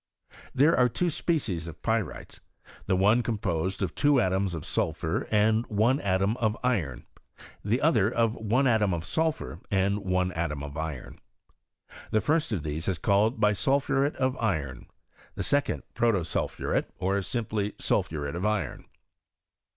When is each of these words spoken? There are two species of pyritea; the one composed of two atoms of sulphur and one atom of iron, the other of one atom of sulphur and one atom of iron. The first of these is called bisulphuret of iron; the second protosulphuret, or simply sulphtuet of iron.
There 0.55 0.75
are 0.75 0.89
two 0.89 1.11
species 1.11 1.67
of 1.67 1.83
pyritea; 1.83 2.39
the 2.87 2.95
one 2.95 3.21
composed 3.21 3.83
of 3.83 3.93
two 3.93 4.19
atoms 4.19 4.55
of 4.55 4.65
sulphur 4.65 5.27
and 5.29 5.63
one 5.67 5.99
atom 6.01 6.37
of 6.37 6.57
iron, 6.63 7.05
the 7.63 7.81
other 7.83 8.11
of 8.11 8.33
one 8.35 8.65
atom 8.65 8.95
of 8.95 9.05
sulphur 9.05 9.59
and 9.69 9.99
one 9.99 10.31
atom 10.31 10.63
of 10.63 10.75
iron. 10.75 11.19
The 12.09 12.19
first 12.19 12.51
of 12.51 12.63
these 12.63 12.87
is 12.87 12.97
called 12.97 13.39
bisulphuret 13.39 14.15
of 14.15 14.35
iron; 14.37 14.87
the 15.35 15.43
second 15.43 15.83
protosulphuret, 15.93 16.85
or 16.97 17.21
simply 17.21 17.73
sulphtuet 17.77 18.33
of 18.35 18.43
iron. 18.43 18.85